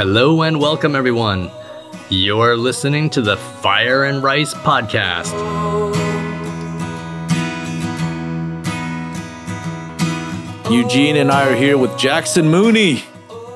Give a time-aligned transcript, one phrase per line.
[0.00, 1.50] Hello and welcome, everyone.
[2.08, 5.30] You're listening to the Fire and Rice podcast.
[10.70, 13.02] Eugene and I are here with Jackson Mooney.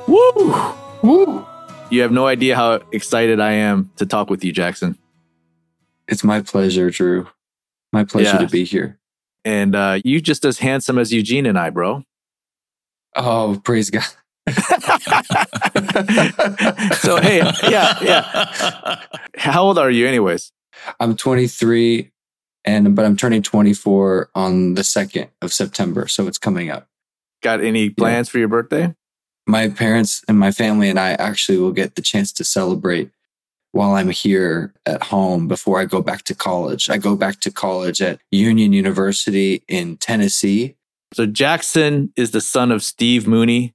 [0.07, 0.75] Woo!
[1.03, 1.47] Woo!
[1.89, 4.99] You have no idea how excited I am to talk with you, Jackson.
[6.09, 7.27] It's my pleasure, Drew.
[7.91, 8.39] My pleasure Yeah.
[8.41, 8.99] to be here.
[9.47, 12.03] And uh, you just as handsome as Eugene and I, bro.
[13.17, 14.05] Oh, praise God.
[17.01, 19.01] so hey, yeah, yeah.
[19.37, 20.53] How old are you, anyways?
[21.01, 22.11] I'm 23
[22.65, 26.89] and but I'm turning 24 on the 2nd of September, so it's coming up.
[27.43, 28.95] Got any plans for your birthday?
[29.47, 33.11] My parents and my family and I actually will get the chance to celebrate
[33.73, 36.89] while I'm here at home before I go back to college.
[36.89, 40.77] I go back to college at Union University in Tennessee.
[41.13, 43.75] So Jackson is the son of Steve Mooney,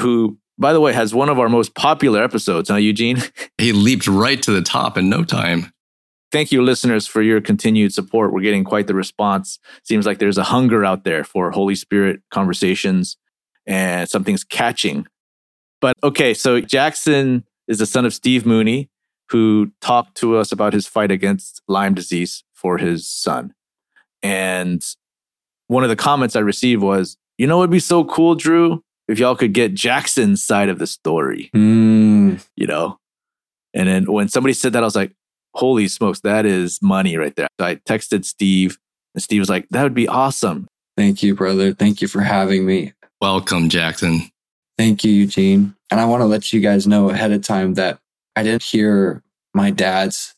[0.00, 2.68] who, by the way, has one of our most popular episodes.
[2.68, 3.22] Huh, Eugene?
[3.58, 5.72] He leaped right to the top in no time.
[6.30, 8.32] Thank you, listeners, for your continued support.
[8.32, 9.58] We're getting quite the response.
[9.84, 13.16] Seems like there's a hunger out there for Holy Spirit conversations
[13.66, 15.06] and something's catching.
[15.80, 18.90] But okay, so Jackson is the son of Steve Mooney,
[19.30, 23.54] who talked to us about his fight against Lyme disease for his son.
[24.22, 24.84] And
[25.68, 29.18] one of the comments I received was, you know, it'd be so cool, Drew, if
[29.18, 32.98] y'all could get Jackson's side of the story Mm, you know?
[33.74, 35.12] And then when somebody said that, I was like,
[35.54, 37.48] holy smokes, that is money right there.
[37.60, 38.78] So I texted Steve,
[39.14, 40.66] and Steve was like, that would be awesome.
[40.96, 41.74] thank you, brother.
[41.74, 42.94] Thank you for having me.
[43.20, 44.30] Welcome, Jackson.
[44.78, 45.74] Thank you, Eugene.
[45.90, 47.98] And I want to let you guys know ahead of time that
[48.34, 49.22] I didn't hear
[49.54, 50.34] my dad's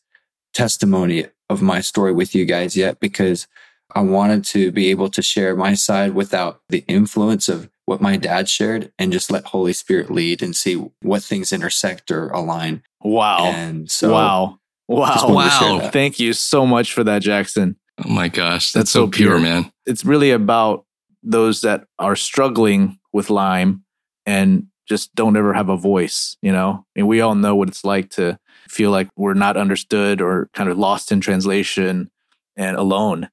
[0.53, 3.47] testimony of my story with you guys yet because
[3.95, 8.15] I wanted to be able to share my side without the influence of what my
[8.17, 12.83] dad shared and just let Holy Spirit lead and see what things intersect or align.
[13.01, 13.45] Wow.
[13.45, 14.59] And so, wow.
[14.87, 15.25] Wow.
[15.27, 15.89] wanted to share Wow.
[15.89, 17.77] Thank you so much for that, Jackson.
[18.05, 19.39] Oh my gosh, That's that's, so, so pure, pure.
[19.39, 19.71] man.
[19.87, 20.85] It's really about
[21.23, 23.83] those that are struggling with Lyme
[24.23, 26.85] and just don't ever have a voice, you know?
[26.95, 28.37] And we all know what it's like to
[28.67, 32.11] feel like we're not understood or kind of lost in translation
[32.55, 33.29] and alone.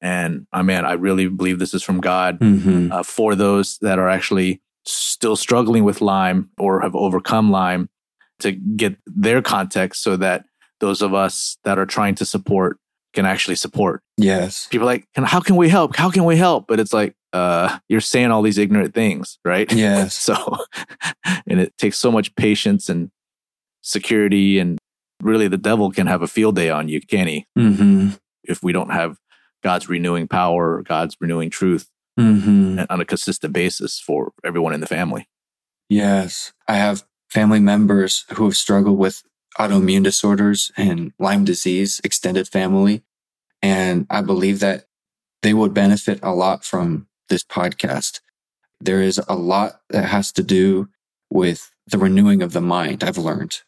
[0.00, 2.38] And I mean, I really believe this is from God.
[2.40, 2.92] Mhm.
[2.92, 7.88] uh, for those that are actually still struggling with Lyme or have overcome Lyme
[8.40, 10.44] to get their context so that
[10.80, 12.78] those of us that are trying to support
[13.14, 14.02] can actually support.
[14.16, 14.68] yes.
[14.70, 15.96] People are like, "Can- how can we help?
[15.96, 16.66] How can we help?
[16.68, 19.70] But it's like, uh, you're saying all these ignorant things, right?
[19.72, 20.14] Yes.
[20.28, 20.34] so,
[21.46, 23.10] and it takes so much patience and
[23.82, 24.58] security.
[24.58, 24.78] And
[25.22, 27.46] really, the devil can have a field day on you, can he?
[27.56, 28.10] hmm
[28.44, 29.16] If we don't have
[29.62, 34.86] God's renewing power, God's renewing truth hmm on a consistent basis for everyone in the
[34.86, 35.28] family.
[35.88, 36.52] Yes.
[36.66, 39.22] I have family members who have struggled with
[39.58, 43.02] autoimmune disorders and Lyme disease, extended family.
[43.62, 44.84] And I believe that
[45.42, 48.20] they would benefit a lot from this podcast.
[48.80, 50.88] There is a lot that has to do
[51.30, 53.60] with the renewing of the mind, I've learned,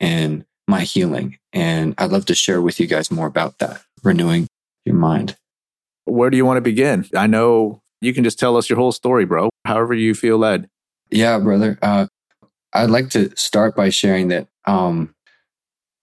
[0.00, 1.38] and my healing.
[1.52, 4.48] And I'd love to share with you guys more about that, renewing
[4.84, 5.36] your mind.
[6.04, 7.06] Where do you want to begin?
[7.16, 9.50] I know you can just tell us your whole story, bro.
[9.64, 10.68] However you feel led.
[11.10, 11.78] Yeah, brother.
[11.82, 12.06] Uh,
[12.72, 15.14] I'd like to start by sharing that um,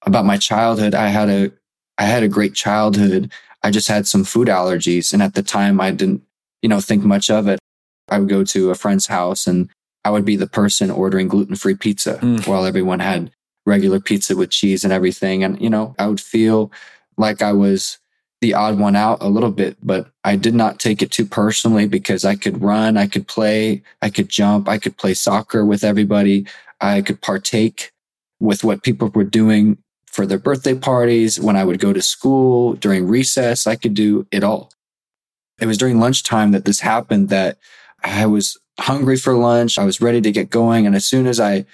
[0.05, 0.93] about my childhood.
[0.95, 1.51] I had a
[1.97, 3.31] I had a great childhood.
[3.63, 6.21] I just had some food allergies, and at the time, I didn't
[6.61, 7.59] you know think much of it.
[8.07, 9.69] I would go to a friend's house, and
[10.05, 12.47] I would be the person ordering gluten free pizza Mm.
[12.47, 13.31] while everyone had
[13.65, 15.43] regular pizza with cheese and everything.
[15.43, 16.71] And you know, I would feel
[17.17, 17.97] like I was
[18.41, 21.87] the odd one out a little bit, but I did not take it too personally
[21.87, 25.83] because I could run, I could play, I could jump, I could play soccer with
[25.83, 26.47] everybody,
[26.79, 27.91] I could partake
[28.39, 32.73] with what people were doing for their birthday parties, when I would go to school
[32.73, 34.71] during recess, I could do it all.
[35.59, 37.57] It was during lunchtime that this happened that
[38.03, 39.77] I was hungry for lunch.
[39.77, 40.85] I was ready to get going.
[40.85, 41.65] And as soon as I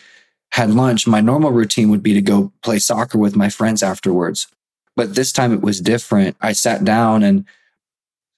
[0.51, 4.47] had lunch, my normal routine would be to go play soccer with my friends afterwards.
[4.95, 6.37] But this time it was different.
[6.41, 7.45] I sat down and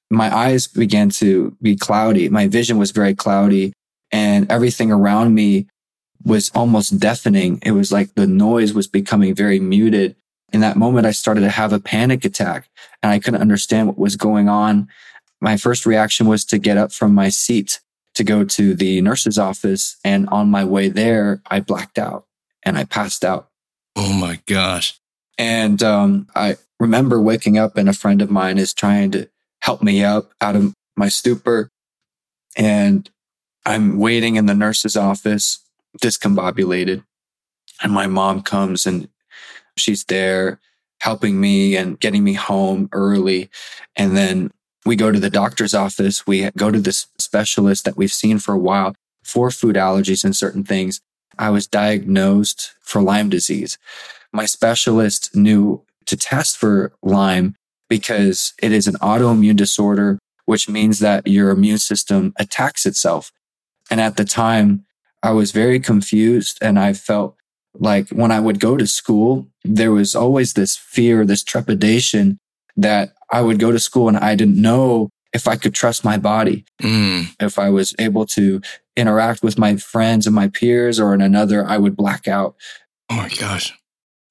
[0.09, 2.30] my eyes began to be cloudy.
[2.30, 3.74] My vision was very cloudy
[4.12, 5.68] and everything around me
[6.24, 7.59] was almost deafening.
[7.63, 10.15] It was like the noise was becoming very muted.
[10.54, 12.69] In that moment, I started to have a panic attack
[13.03, 14.88] and I couldn't understand what was going on.
[15.39, 17.81] My first reaction was to get up from my seat
[18.15, 19.98] to go to the nurse's office.
[20.03, 22.25] And on my way there, I blacked out
[22.63, 23.50] and I passed out.
[23.95, 25.00] Oh my gosh.
[25.38, 29.30] And um, I remember waking up and a friend of mine is trying to
[29.62, 31.69] help me up out of my stupor.
[32.56, 33.10] And
[33.66, 35.60] I'm waiting in the nurse's office,
[36.01, 37.04] discombobulated.
[37.84, 39.10] And my mom comes and
[39.75, 40.60] she's there
[41.01, 43.50] helping me and getting me home early.
[43.95, 44.51] And then
[44.86, 46.25] we go to the doctor's office.
[46.25, 50.36] We go to this specialist that we've seen for a while for food allergies and
[50.36, 51.01] certain things.
[51.38, 53.78] I was diagnosed for Lyme disease.
[54.33, 57.56] My specialist knew to test for Lyme
[57.89, 63.31] because it is an autoimmune disorder, which means that your immune system attacks itself.
[63.89, 64.85] And at the time,
[65.24, 67.35] I was very confused and I felt
[67.74, 72.38] like when I would go to school, there was always this fear, this trepidation
[72.75, 76.18] that I would go to school and I didn't know if I could trust my
[76.18, 77.27] body, Mm.
[77.39, 78.62] if I was able to
[78.95, 82.56] interact with my friends and my peers, or in another, I would black out.
[83.09, 83.74] Oh my gosh.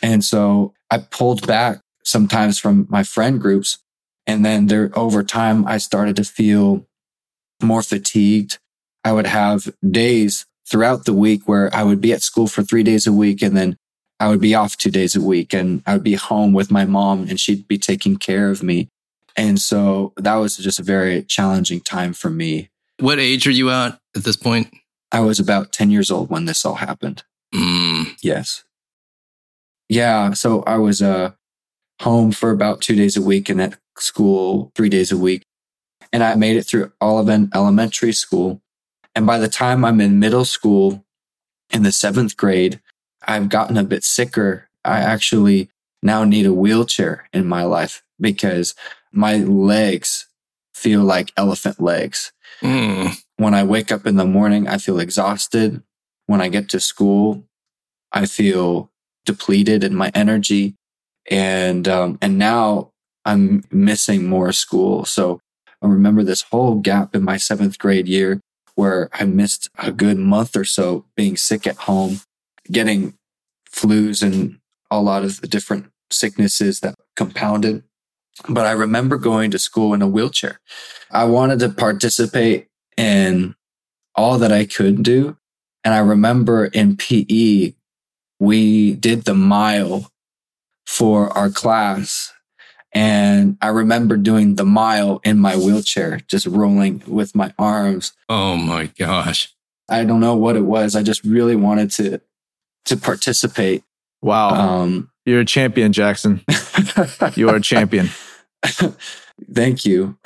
[0.02, 3.78] And so I pulled back sometimes from my friend groups.
[4.26, 6.86] And then there, over time, I started to feel
[7.62, 8.58] more fatigued.
[9.04, 12.82] I would have days throughout the week where I would be at school for three
[12.82, 13.76] days a week and then
[14.18, 16.84] I would be off two days a week and I would be home with my
[16.84, 18.88] mom and she'd be taking care of me.
[19.36, 22.70] And so that was just a very challenging time for me.
[22.98, 24.74] What age are you at at this point?
[25.12, 27.22] I was about 10 years old when this all happened.
[27.54, 28.16] Mm.
[28.22, 28.64] Yes.
[29.88, 30.32] Yeah.
[30.32, 31.32] So I was uh,
[32.00, 35.42] home for about two days a week and at school three days a week.
[36.12, 38.60] And I made it through all of an elementary school.
[39.14, 41.04] And by the time I'm in middle school
[41.70, 42.80] in the seventh grade,
[43.26, 44.68] I've gotten a bit sicker.
[44.84, 45.70] I actually
[46.02, 48.74] now need a wheelchair in my life because
[49.12, 50.28] my legs
[50.74, 52.32] feel like elephant legs.
[52.62, 53.16] Mm.
[53.36, 55.82] When I wake up in the morning, I feel exhausted.
[56.26, 57.44] When I get to school,
[58.12, 58.90] I feel
[59.26, 60.74] depleted in my energy.
[61.30, 62.92] And, um, and now
[63.24, 65.04] I'm missing more school.
[65.04, 65.40] So
[65.82, 68.40] I remember this whole gap in my seventh grade year
[68.76, 72.20] where I missed a good month or so being sick at home,
[72.70, 73.14] getting
[73.70, 74.58] flus and
[74.90, 77.82] a lot of the different sicknesses that compounded.
[78.48, 80.60] But I remember going to school in a wheelchair.
[81.10, 83.54] I wanted to participate in
[84.14, 85.36] all that I could do.
[85.84, 87.74] And I remember in PE,
[88.38, 90.10] we did the mile
[90.86, 92.32] for our class.
[92.92, 98.12] And I remember doing the mile in my wheelchair, just rolling with my arms.
[98.28, 99.52] Oh my gosh.
[99.88, 100.96] I don't know what it was.
[100.96, 102.20] I just really wanted to
[102.86, 103.82] to participate.
[104.22, 104.48] Wow.
[104.50, 106.42] Um, You're a champion, Jackson.
[107.34, 108.08] You are a champion.
[109.52, 110.16] Thank you.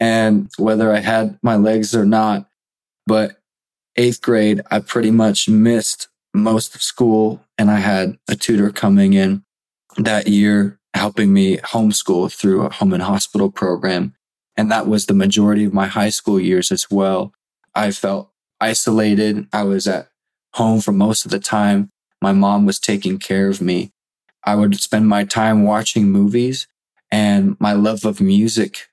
[0.00, 2.48] And whether I had my legs or not,
[3.06, 3.40] but
[3.96, 9.12] eighth grade, I pretty much missed most of school and I had a tutor coming
[9.12, 9.44] in
[9.98, 14.14] that year helping me homeschool through a home and hospital program.
[14.56, 17.32] And that was the majority of my high school years as well.
[17.74, 18.30] I felt
[18.60, 19.46] isolated.
[19.52, 20.08] I was at
[20.54, 21.90] home for most of the time.
[22.20, 23.92] My mom was taking care of me.
[24.44, 26.66] I would spend my time watching movies
[27.10, 28.88] and my love of music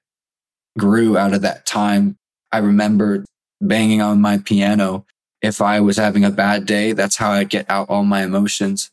[0.77, 2.17] grew out of that time.
[2.51, 3.25] I remember
[3.61, 5.05] banging on my piano.
[5.41, 8.91] If I was having a bad day, that's how I get out all my emotions.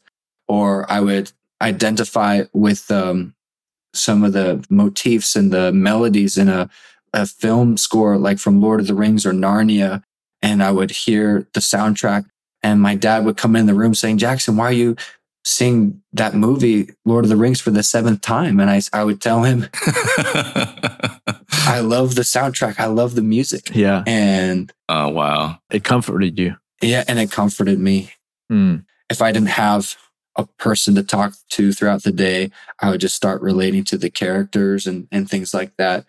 [0.48, 3.34] Or I would identify with um,
[3.92, 6.70] some of the motifs and the melodies in a,
[7.12, 10.02] a film score, like from Lord of the Rings or Narnia.
[10.42, 12.26] And I would hear the soundtrack.
[12.62, 14.96] And my dad would come in the room saying, Jackson, why are you
[15.46, 18.58] sing that movie, Lord of the Rings, for the seventh time.
[18.58, 19.68] And I, I would tell him,
[21.68, 22.78] I love the soundtrack.
[22.78, 23.70] I love the music.
[23.74, 24.02] Yeah.
[24.06, 25.58] And oh wow.
[25.70, 26.56] It comforted you.
[26.82, 28.10] yeah, and it comforted me.
[28.48, 28.76] Hmm.
[29.08, 29.96] If I didn't have
[30.36, 32.50] a person to talk to throughout the day,
[32.80, 36.04] I would just start relating to the characters and, and things like that.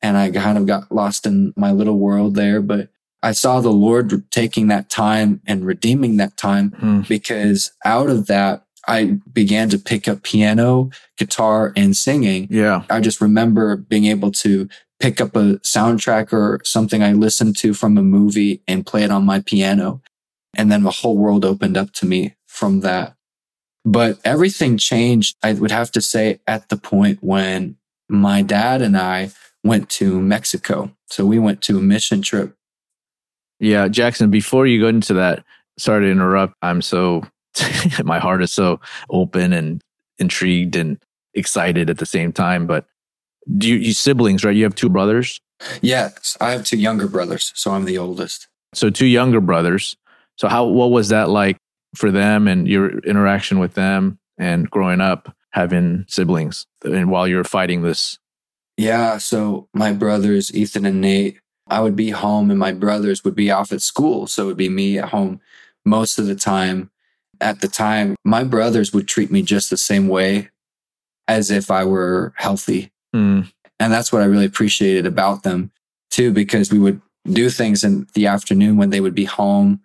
[0.00, 2.88] And I kind of got lost in my little world there, but
[3.22, 7.00] I saw the Lord taking that time and redeeming that time Hmm.
[7.08, 12.48] because out of that, I began to pick up piano, guitar, and singing.
[12.50, 12.84] Yeah.
[12.90, 17.74] I just remember being able to pick up a soundtrack or something I listened to
[17.74, 20.00] from a movie and play it on my piano.
[20.54, 23.14] And then the whole world opened up to me from that.
[23.84, 27.76] But everything changed, I would have to say, at the point when
[28.08, 29.32] my dad and I
[29.64, 30.94] went to Mexico.
[31.08, 32.54] So we went to a mission trip.
[33.58, 33.88] Yeah.
[33.88, 35.44] Jackson, before you go into that,
[35.78, 36.54] sorry to interrupt.
[36.62, 37.24] I'm so,
[38.04, 38.80] my heart is so
[39.10, 39.82] open and
[40.18, 40.98] intrigued and
[41.34, 42.66] excited at the same time.
[42.66, 42.86] But
[43.56, 44.54] do you, you siblings, right?
[44.54, 45.40] You have two brothers.
[45.80, 48.48] Yes, I have two younger brothers, so I'm the oldest.
[48.74, 49.96] So two younger brothers.
[50.36, 51.56] So how, what was that like
[51.94, 57.44] for them and your interaction with them and growing up having siblings and while you're
[57.44, 58.18] fighting this?
[58.76, 59.18] Yeah.
[59.18, 63.50] So my brothers, Ethan and Nate, I would be home and my brothers would be
[63.50, 64.26] off at school.
[64.26, 65.40] So it would be me at home
[65.84, 66.90] most of the time.
[67.42, 70.48] At the time, my brothers would treat me just the same way
[71.28, 72.92] as if I were healthy.
[73.14, 73.50] Mm.
[73.78, 75.70] And that's what I really appreciated about them
[76.10, 79.80] too, because we would do things in the afternoon when they would be home.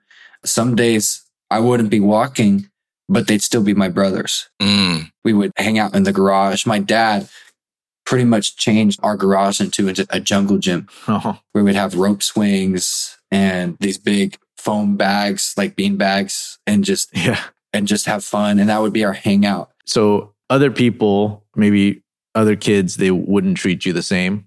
[0.45, 2.69] Some days I wouldn't be walking,
[3.09, 4.49] but they'd still be my brothers.
[4.61, 5.11] Mm.
[5.23, 6.65] We would hang out in the garage.
[6.65, 7.29] My dad
[8.05, 13.17] pretty much changed our garage into a- jungle gym Oh, where we'd have rope swings
[13.31, 17.41] and these big foam bags, like bean bags, and just yeah.
[17.71, 18.59] and just have fun.
[18.59, 19.71] And that would be our hangout.
[19.85, 22.03] So other people, maybe
[22.35, 24.43] other kids, they wouldn't treat you the same.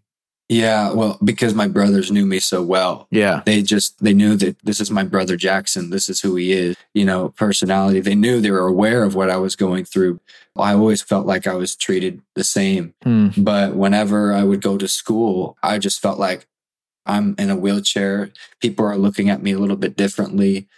[0.51, 3.43] Yeah, well, because my brothers knew me so well, Yeah.
[3.47, 5.91] they just they knew that this is my brother Jackson.
[5.91, 6.77] This is who he is.
[6.93, 8.01] You know, personality.
[8.01, 10.21] They knew they were aware of what I was going through.
[10.59, 12.95] I always felt like I was treated the same.
[13.05, 13.29] Hmm.
[13.39, 16.47] But whenever I would go to school, I just felt like
[17.07, 18.31] I'm in a wheelchair.
[18.61, 20.69] People are looking at me a little bit differently.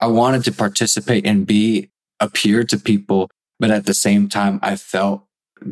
[0.00, 4.58] I wanted to participate and be a peer to people, but at the same time,
[4.62, 5.24] I felt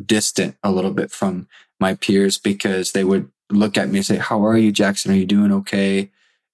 [0.05, 1.47] distant a little bit from
[1.79, 5.11] my peers because they would look at me and say, How are you, Jackson?
[5.11, 6.11] Are you doing okay?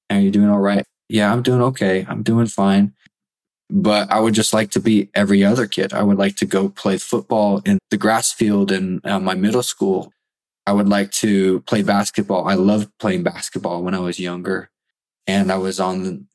[0.10, 0.84] Are you doing all right?
[1.08, 2.06] Yeah, I'm doing okay.
[2.08, 2.94] I'm doing fine.
[3.70, 5.94] But I would just like to be every other kid.
[5.94, 9.62] I would like to go play football in the grass field in uh, my middle
[9.62, 10.12] school.
[10.70, 12.48] I would like to play basketball.
[12.48, 14.70] I loved playing basketball when I was younger.
[15.26, 16.28] And I was on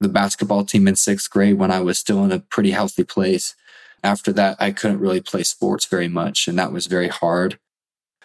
[0.00, 3.54] the, basketball team in sixth grade when I was still in a pretty healthy place.
[4.02, 7.58] After that, I couldn't really play sports very much, and that was very hard.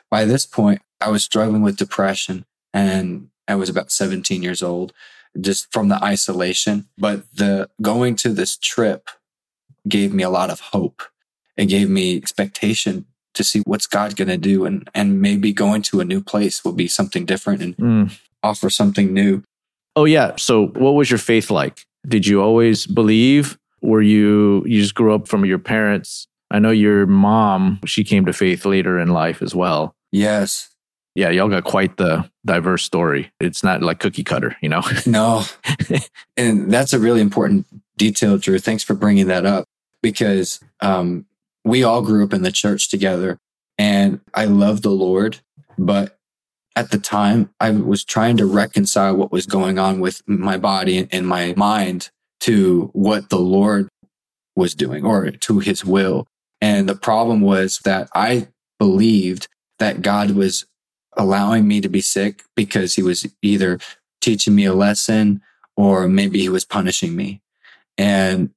[0.10, 4.94] By this point, I was struggling with depression, and I was about 17 years old,
[5.40, 6.88] just from the isolation.
[6.98, 9.10] But the going to this trip
[9.90, 11.04] gave me a lot of hope.
[11.58, 15.82] It gave me expectation to see what's God going to do, and and maybe going
[15.84, 18.20] to a new place will be something different and Mm.
[18.44, 19.44] offer something new.
[19.96, 20.36] Oh yeah.
[20.38, 21.86] So what was your faith like?
[22.08, 23.58] Did you always believe?
[23.82, 26.28] Were you you just grew up from your parents?
[26.52, 29.94] I know your mom, she came to faith later in life as well.
[30.12, 30.70] Yes.
[31.16, 33.32] Yeah, y'all got quite the diverse story.
[33.40, 34.82] It's not like cookie cutter, you know.
[35.06, 35.44] No.
[36.38, 37.66] and that's a really important
[37.98, 38.60] detail, Drew.
[38.60, 39.66] Thanks for bringing that up
[40.02, 41.26] because um,
[41.64, 43.38] we all grew up in the church together
[43.78, 45.40] and I love the Lord.
[45.78, 46.18] But
[46.76, 51.08] at the time, I was trying to reconcile what was going on with my body
[51.12, 52.10] and my mind
[52.42, 53.90] to what the Lord
[54.56, 56.28] was doing or to his will.
[56.62, 58.48] And the problem was that I
[58.78, 59.48] believed
[59.80, 60.66] that God was
[61.18, 63.80] allowing me to be sick because he was either
[64.22, 65.42] teaching me a lesson
[65.76, 67.42] or maybe he was punishing me.
[67.98, 68.52] And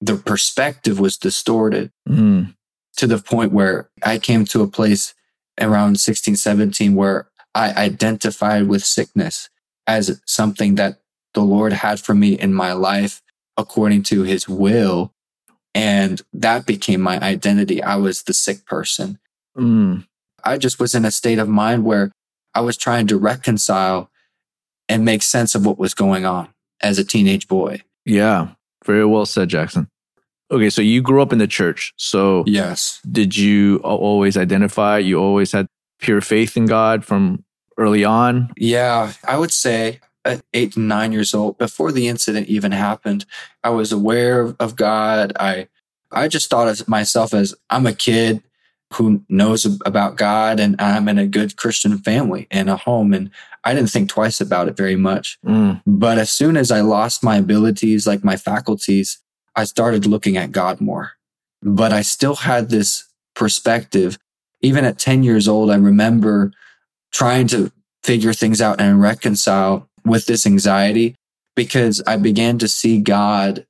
[0.00, 2.54] the perspective was distorted Mm.
[2.96, 5.14] to the point where I came to a place
[5.60, 9.48] around 16, 17 where I identified with sickness
[9.86, 11.00] as something that
[11.34, 13.22] the Lord had for me in my life
[13.56, 15.12] according to his will.
[15.74, 17.82] And that became my identity.
[17.82, 19.18] I was the sick person.
[19.56, 20.06] Mm.
[20.44, 22.12] I just was in a state of mind where
[22.54, 24.10] I was trying to reconcile
[24.88, 26.48] and make sense of what was going on
[26.80, 27.82] as a teenage boy.
[28.04, 28.50] Yeah.
[28.88, 29.88] Very well said, Jackson.
[30.50, 31.92] Okay, so you grew up in the church.
[31.98, 33.00] So Yes.
[33.10, 34.96] did you always identify?
[34.96, 35.68] You always had
[36.00, 37.44] pure faith in God from
[37.76, 38.50] early on?
[38.56, 43.26] Yeah, I would say at eight and nine years old, before the incident even happened,
[43.62, 45.34] I was aware of, of God.
[45.38, 45.68] I
[46.10, 48.42] I just thought of myself as I'm a kid
[48.94, 53.12] who knows about God and I'm in a good Christian family and a home.
[53.12, 53.30] And
[53.64, 55.38] I didn't think twice about it very much.
[55.44, 55.82] Mm.
[55.86, 59.18] But as soon as I lost my abilities, like my faculties,
[59.56, 61.12] I started looking at God more.
[61.62, 64.18] But I still had this perspective.
[64.62, 66.52] Even at 10 years old, I remember
[67.12, 67.72] trying to
[68.02, 71.14] figure things out and reconcile with this anxiety
[71.56, 73.66] because I began to see God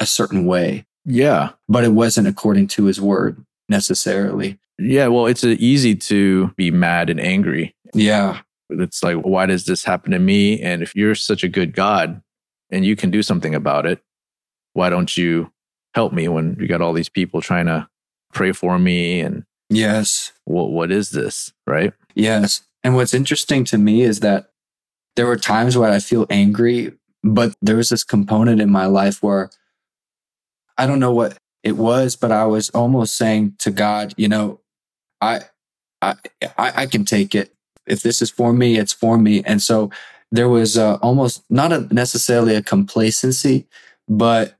[0.00, 1.50] a certain way, Yeah.
[1.68, 4.58] but it wasn't according to his word necessarily.
[4.78, 5.08] Yeah.
[5.08, 7.74] Well, it's easy to be mad and angry.
[7.94, 8.40] Yeah.
[8.80, 10.60] It's like, why does this happen to me?
[10.60, 12.22] And if you're such a good God
[12.70, 14.00] and you can do something about it,
[14.72, 15.52] why don't you
[15.94, 17.88] help me when you got all these people trying to
[18.32, 19.20] pray for me?
[19.20, 20.32] And Yes.
[20.44, 21.52] what, what is this?
[21.66, 21.92] Right.
[22.14, 22.62] Yes.
[22.84, 24.50] And what's interesting to me is that
[25.16, 29.22] there were times where I feel angry, but there was this component in my life
[29.22, 29.50] where
[30.78, 34.60] I don't know what it was, but I was almost saying to God, you know,
[35.20, 35.42] I,
[36.00, 36.16] I,
[36.58, 37.54] I, I can take it.
[37.86, 39.42] If this is for me, it's for me.
[39.44, 39.90] And so
[40.30, 43.66] there was uh, almost not a, necessarily a complacency,
[44.08, 44.56] but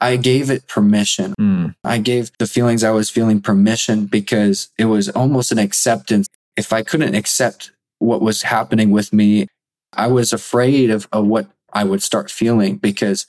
[0.00, 1.34] I gave it permission.
[1.40, 1.74] Mm.
[1.84, 6.26] I gave the feelings I was feeling permission because it was almost an acceptance.
[6.56, 9.46] If I couldn't accept what was happening with me,
[9.92, 13.26] I was afraid of, of what I would start feeling because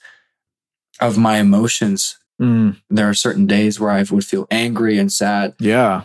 [1.00, 5.54] of my emotions Mm, There are certain days where I would feel angry and sad.
[5.60, 6.04] yeah.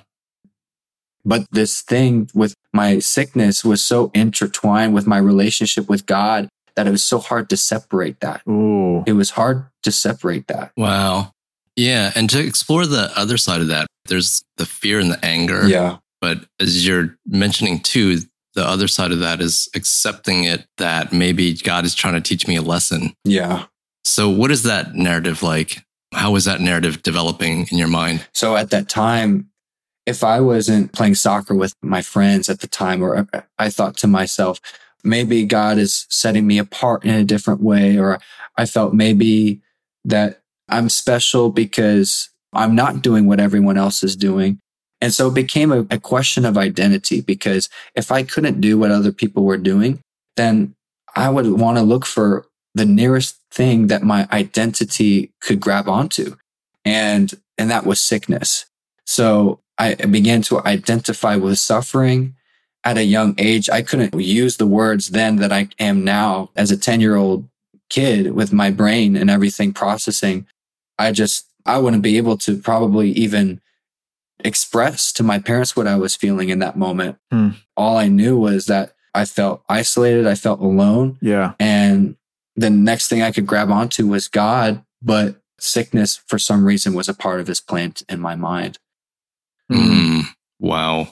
[1.25, 6.87] But this thing with my sickness was so intertwined with my relationship with God that
[6.87, 8.41] it was so hard to separate that.
[8.47, 9.03] Ooh.
[9.07, 10.71] It was hard to separate that.
[10.77, 11.31] Wow.
[11.75, 12.11] Yeah.
[12.15, 15.67] And to explore the other side of that, there's the fear and the anger.
[15.67, 15.97] Yeah.
[16.21, 18.19] But as you're mentioning too,
[18.53, 22.47] the other side of that is accepting it that maybe God is trying to teach
[22.47, 23.13] me a lesson.
[23.25, 23.65] Yeah.
[24.03, 25.83] So, what is that narrative like?
[26.13, 28.25] How was that narrative developing in your mind?
[28.31, 29.49] So at that time,
[30.05, 33.97] if I wasn't playing soccer with my friends at the time, or uh, I thought
[33.97, 34.59] to myself,
[35.03, 38.19] maybe God is setting me apart in a different way, or
[38.57, 39.61] I felt maybe
[40.03, 44.59] that I'm special because I'm not doing what everyone else is doing.
[45.01, 48.91] And so it became a, a question of identity because if I couldn't do what
[48.91, 49.99] other people were doing,
[50.37, 50.73] then
[51.15, 56.35] I would want to look for the nearest thing that my identity could grab onto.
[56.83, 58.65] And, and that was sickness.
[59.05, 62.35] So I began to identify with suffering
[62.83, 63.69] at a young age.
[63.69, 67.47] I couldn't use the words then that I am now as a 10 year old
[67.89, 70.47] kid with my brain and everything processing.
[70.97, 73.59] I just, I wouldn't be able to probably even
[74.43, 77.17] express to my parents what I was feeling in that moment.
[77.31, 77.49] Hmm.
[77.75, 80.27] All I knew was that I felt isolated.
[80.27, 81.17] I felt alone.
[81.21, 81.53] Yeah.
[81.59, 82.15] And
[82.55, 87.09] the next thing I could grab onto was God, but sickness for some reason was
[87.09, 88.77] a part of his plan in my mind.
[89.71, 89.77] Mm.
[89.77, 90.23] Mm,
[90.59, 91.07] wow.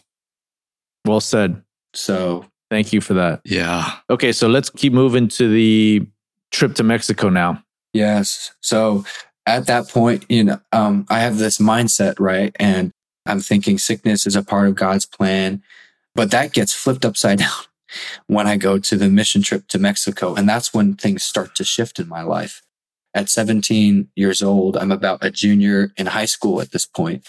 [1.05, 1.63] Well said.
[1.93, 3.41] So Thank you for that.
[3.45, 3.97] Yeah.
[4.09, 6.07] Okay, so let's keep moving to the
[6.49, 7.63] trip to Mexico now.
[7.93, 8.51] Yes.
[8.61, 9.05] So
[9.45, 12.51] at that point, you know, um, I have this mindset, right?
[12.59, 12.91] And
[13.27, 15.61] I'm thinking sickness is a part of God's plan,
[16.15, 17.51] but that gets flipped upside down
[18.25, 20.33] when I go to the mission trip to Mexico.
[20.33, 22.63] And that's when things start to shift in my life.
[23.13, 27.23] At 17 years old, I'm about a junior in high school at this point,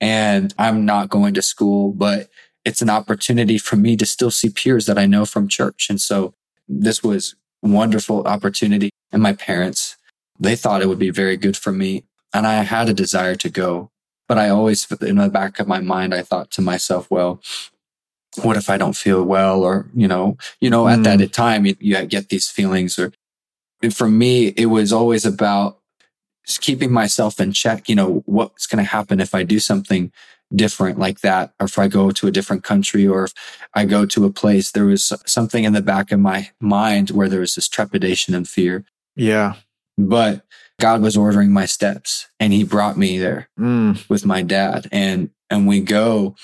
[0.00, 2.28] and I'm not going to school, but
[2.64, 5.88] it's an opportunity for me to still see peers that I know from church.
[5.88, 6.34] And so
[6.68, 8.90] this was wonderful opportunity.
[9.10, 9.96] And my parents,
[10.38, 12.04] they thought it would be very good for me.
[12.32, 13.90] And I had a desire to go.
[14.28, 17.40] But I always, in the back of my mind, I thought to myself, well,
[18.42, 19.64] what if I don't feel well?
[19.64, 21.32] Or, you know, you know, at that mm.
[21.32, 22.98] time, you, you get these feelings.
[22.98, 23.10] Or
[23.90, 25.77] for me, it was always about
[26.48, 27.88] just keeping myself in check.
[27.88, 30.10] You know, what's going to happen if I do something
[30.56, 33.34] different like that, or if I go to a different country, or if
[33.74, 34.70] I go to a place.
[34.72, 38.48] There was something in the back of my mind where there was this trepidation and
[38.48, 38.84] fear.
[39.14, 39.54] Yeah.
[39.98, 40.46] But
[40.80, 44.08] God was ordering my steps and he brought me there Mm.
[44.08, 46.34] with my dad and and we go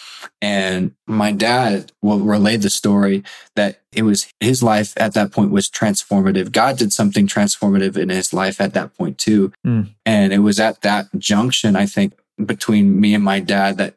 [0.41, 3.23] and my dad will relay the story
[3.55, 6.53] that it was his life at that point was transformative.
[6.53, 9.53] God did something transformative in his life at that point too.
[9.67, 9.91] Mm.
[10.07, 12.15] And it was at that junction, I think,
[12.45, 13.95] between me and my dad that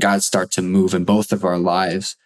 [0.00, 2.16] God started to move in both of our lives,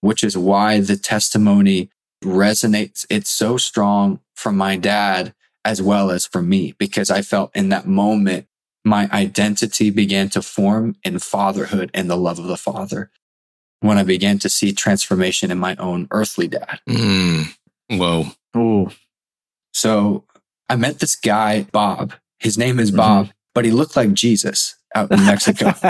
[0.00, 1.90] which is why the testimony
[2.24, 3.06] resonates.
[3.10, 7.68] It's so strong from my dad as well as for me, because I felt in
[7.68, 8.46] that moment,
[8.84, 13.10] my identity began to form in fatherhood and the love of the father.
[13.80, 16.80] When I began to see transformation in my own earthly dad.
[16.88, 17.54] Mm.
[17.88, 18.26] Whoa.
[18.56, 18.90] Ooh.
[19.72, 20.24] So
[20.68, 22.12] I met this guy, Bob.
[22.38, 22.96] His name is Mhm.
[22.96, 25.72] Bob, but he looked like Jesus out in Mexico.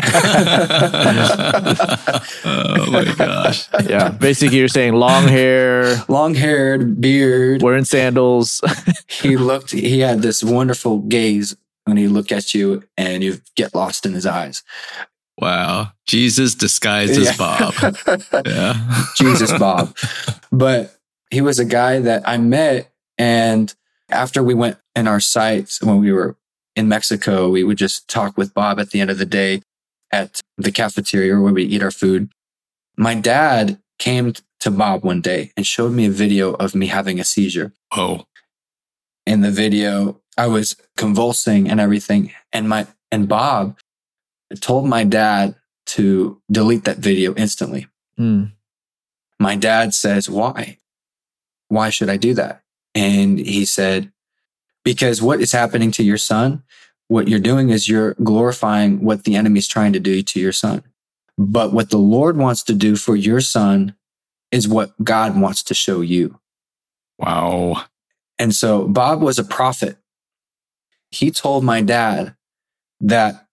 [2.44, 3.68] oh my gosh.
[3.88, 4.11] Yeah.
[4.11, 7.62] Basically, you're saying long hair, Long haired, beard.
[7.62, 8.61] wearing sandals.
[9.09, 11.57] He looked, he had this wonderful gaze
[11.90, 14.62] when he looked at you and you get lost in his eyes.
[15.38, 15.92] Wow.
[16.07, 17.37] Jesus disguised as Yeah.
[17.37, 17.74] Bob.
[18.46, 19.05] Yeah.
[19.16, 19.94] Jesus Bob.
[20.53, 20.96] But
[21.31, 22.90] he was a guy that I met.
[23.18, 23.72] And
[24.11, 26.37] after we went in our sites, when we were
[26.74, 29.62] in Mexico, we would just talk with Bob at the end of the day
[30.12, 32.31] at the cafeteria where we eat our food.
[32.96, 37.20] My dad came to Bob one day and showed me a video of me having
[37.20, 37.72] a seizure.
[37.92, 38.24] Oh.
[39.26, 42.32] In the video, I was convulsing and everything.
[42.52, 43.78] And my, and Bob
[44.60, 45.54] told my dad
[45.86, 47.86] to delete that video instantly.
[48.18, 48.52] Mm.
[49.38, 50.76] my dad says, Why?
[51.68, 52.62] Why should I do that?
[52.94, 54.12] And he said,
[54.84, 56.62] Because what is happening to your son,
[57.08, 60.82] what you're doing is you're glorifying what the enemy's trying to do to your son.
[61.38, 63.96] But what the Lord wants to do for your son
[64.52, 66.38] is what God wants to show you.
[67.18, 67.84] Wow.
[68.38, 69.96] And so Bob was a prophet.
[71.11, 72.35] He told my dad
[73.01, 73.46] that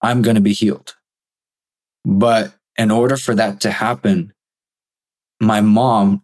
[0.00, 0.94] I'm going to be healed.
[2.04, 4.32] But in order for that to happen,
[5.40, 6.22] my mom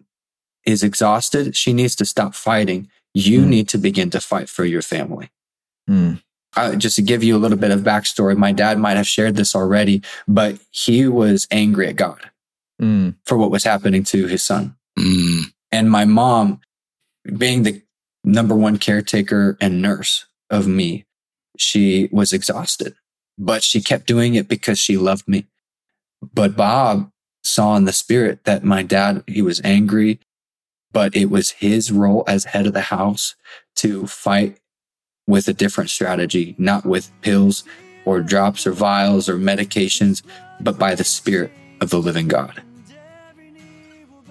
[0.64, 1.56] is exhausted.
[1.56, 2.88] She needs to stop fighting.
[3.14, 3.50] You Hmm.
[3.50, 5.30] need to begin to fight for your family.
[5.88, 6.22] Mm.
[6.56, 9.36] Uh, just to give you a little bit of backstory, my dad might have shared
[9.36, 12.30] this already, but he was angry at God
[12.80, 13.16] Mm.
[13.26, 14.76] for what was happening to his son.
[14.98, 15.52] Mm.
[15.72, 16.60] And my mom,
[17.36, 17.82] being the
[18.24, 21.06] number one caretaker and nurse of me,
[21.56, 22.94] she was exhausted,
[23.36, 25.46] but she kept doing it because she loved me.
[26.22, 27.10] But Bob
[27.42, 30.20] saw in the spirit that my dad, he was angry,
[30.92, 33.34] but it was his role as head of the house
[33.76, 34.58] to fight
[35.26, 37.64] with a different strategy, not with pills
[38.04, 40.22] or drops or vials or medications,
[40.60, 42.62] but by the spirit of the living God.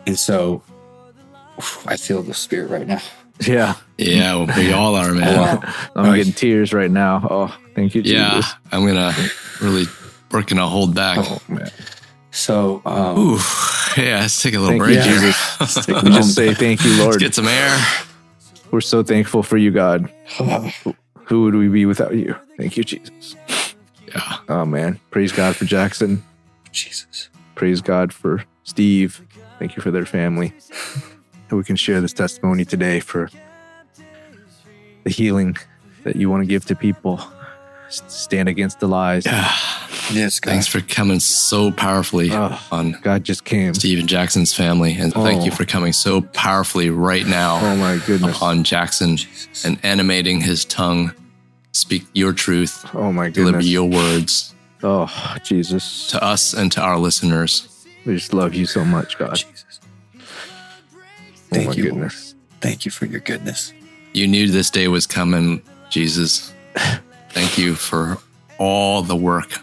[0.08, 0.64] And so
[1.86, 3.02] I feel the spirit right now.
[3.46, 3.76] Yeah.
[3.98, 5.38] Yeah, we all are, man.
[5.38, 5.74] Wow.
[5.96, 7.26] I'm getting tears right now.
[7.30, 8.18] Oh, thank you, Jesus.
[8.18, 9.12] Yeah, I'm gonna
[9.62, 9.86] really
[10.32, 11.18] working to hold back.
[11.20, 11.72] Oh, man.
[12.32, 13.40] So, um, Ooh,
[13.98, 15.86] yeah, let's take a little break, you, Jesus.
[15.86, 17.20] take a We just say thank you, let's Lord.
[17.20, 17.86] get some air.
[18.70, 20.12] We're so thankful for you, God.
[21.26, 22.36] Who would we be without you?
[22.58, 23.36] Thank you, Jesus.
[24.08, 25.00] Yeah, Oh, man.
[25.10, 26.24] Praise God for Jackson.
[26.72, 27.30] Jesus.
[27.56, 29.22] Praise God for Steve.
[29.58, 30.54] Thank you for their family.
[31.50, 33.30] And we can share this testimony today for
[35.04, 35.56] the healing
[36.04, 37.22] that you want to give to people.
[37.90, 39.26] Stand against the lies.
[39.26, 39.50] yeah.
[40.12, 40.52] Yes, God.
[40.52, 43.74] Thanks for coming so powerfully Oh, on God just came.
[43.74, 45.46] Stephen Jackson's family, and thank oh.
[45.46, 45.56] you Oh.
[45.56, 48.36] for coming so powerfully right now Oh, my goodness.
[48.36, 49.66] upon Jackson Jesus.
[49.66, 51.12] and animating his tongue.
[51.74, 53.36] Speak your truth, Oh, my goodness.
[53.36, 53.68] deliver goodness.
[53.72, 56.08] your words Oh, Jesus.
[56.08, 57.86] to us and to our listeners.
[58.06, 59.36] We just love you so much, God.
[59.36, 59.66] Jesus.
[61.52, 62.14] Oh, Thank my you, Lord.
[62.62, 63.74] Thank you for your goodness.
[64.14, 66.54] You knew this day was coming, Jesus.
[67.30, 68.18] Thank you for
[68.58, 69.54] all the work,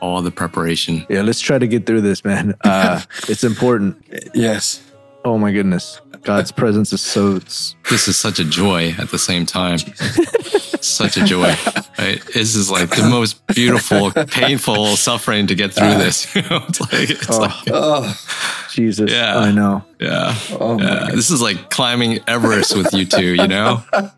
[0.00, 1.06] all the preparation.
[1.10, 2.54] Yeah, let's try to get through this, man.
[2.62, 4.04] Uh, it's important.
[4.34, 4.82] Yes.
[5.24, 6.00] Oh, my goodness.
[6.22, 7.38] God's presence is so.
[7.38, 9.78] This is such a joy at the same time.
[10.80, 11.54] such a joy.
[11.98, 12.22] Right?
[12.32, 16.32] This is like the most beautiful, painful suffering to get through this.
[16.34, 17.40] You know, it's like, it's Oh.
[17.40, 18.14] like Oh,
[18.70, 19.10] Jesus.
[19.10, 19.36] Yeah.
[19.38, 19.84] I know.
[20.00, 20.34] yeah.
[20.60, 23.82] oh Yeah, my this is like climbing Everest with you two, you know?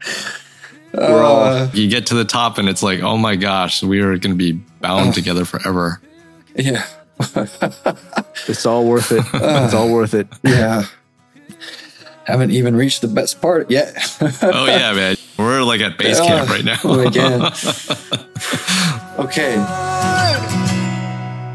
[0.92, 4.00] We're all- Uh, You get to the top and it's like, oh my gosh, we
[4.00, 6.00] are going to be bound together forever.
[6.54, 6.84] yeah.
[8.48, 9.24] It's all worth it.
[9.34, 10.26] It's all worth it.
[10.42, 10.84] Yeah.
[12.26, 13.94] Haven't even reached the best part yet.
[14.42, 15.16] Oh, yeah, man.
[15.60, 16.78] We're like at base camp right now.
[16.84, 17.42] Oh, again.
[19.18, 19.54] Okay.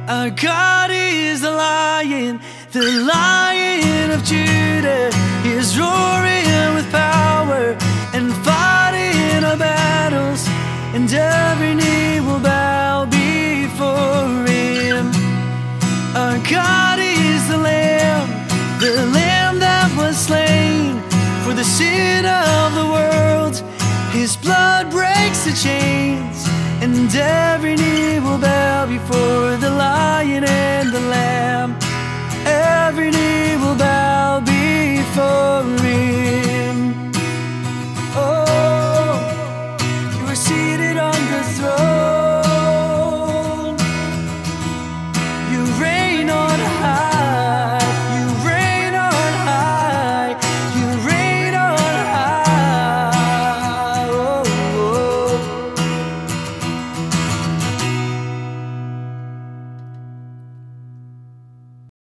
[0.08, 2.40] Our God is the lion,
[2.72, 5.10] the lion of Judah.
[5.42, 7.76] He is roaring with power
[8.14, 10.46] and fighting our battles,
[10.94, 15.08] and every knee will bow before him.
[16.16, 16.95] Our God